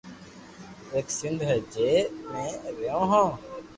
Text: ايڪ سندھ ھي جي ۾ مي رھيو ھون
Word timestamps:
ايڪ 0.93 1.07
سندھ 1.19 1.41
ھي 1.49 1.57
جي 1.73 1.89
۾ 2.31 2.43
مي 2.63 2.73
رھيو 2.77 3.01
ھون 3.09 3.27